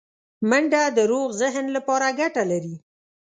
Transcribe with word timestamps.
منډه 0.49 0.81
د 0.97 0.99
روغ 1.11 1.27
ذهن 1.41 1.65
لپاره 1.75 2.07
ګټه 2.19 2.43
لري 2.51 2.75